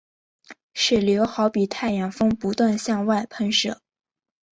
[0.73, 3.79] 水流好比太阳风不断向外喷射。